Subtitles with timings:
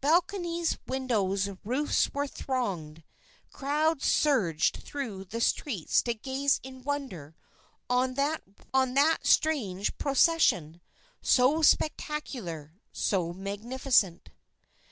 [0.00, 3.02] Balconies, windows, roofs were thronged.
[3.50, 7.34] Crowds surged through the streets to gaze in wonder
[7.90, 10.80] on that strange procession,
[11.20, 14.30] so spectacular, so magnificent.